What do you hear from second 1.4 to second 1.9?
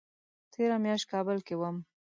کې وم